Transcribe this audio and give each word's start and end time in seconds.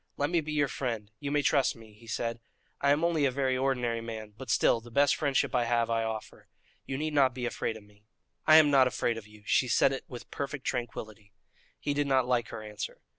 "Let 0.17 0.31
me 0.31 0.41
be 0.41 0.51
your 0.51 0.67
friend; 0.67 1.11
you 1.19 1.29
may 1.29 1.43
trust 1.43 1.75
me," 1.75 1.93
he 1.93 2.07
said. 2.07 2.39
"I 2.81 2.89
am 2.89 3.03
only 3.03 3.25
a 3.25 3.29
very 3.29 3.55
ordinary 3.55 4.01
man; 4.01 4.33
but 4.35 4.49
still, 4.49 4.81
the 4.81 4.89
best 4.89 5.15
friendship 5.15 5.53
I 5.53 5.65
have 5.65 5.91
I 5.91 6.03
offer. 6.03 6.47
You 6.87 6.97
need 6.97 7.13
not 7.13 7.35
be 7.35 7.45
afraid 7.45 7.77
of 7.77 7.83
me." 7.83 8.07
"I 8.47 8.55
am 8.55 8.71
not 8.71 8.87
afraid 8.87 9.19
of 9.19 9.27
you." 9.27 9.43
She 9.45 9.67
said 9.67 9.93
it 9.93 10.03
with 10.07 10.31
perfect 10.31 10.65
tranquillity. 10.65 11.33
He 11.79 11.93
did 11.93 12.07
not 12.07 12.27
like 12.27 12.47
her 12.47 12.63
answer. 12.63 13.01